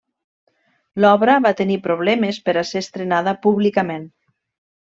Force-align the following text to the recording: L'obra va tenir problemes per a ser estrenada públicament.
L'obra 1.03 1.35
va 1.47 1.51
tenir 1.59 1.77
problemes 1.85 2.41
per 2.49 2.57
a 2.57 2.65
ser 2.71 2.85
estrenada 2.87 3.37
públicament. 3.47 4.13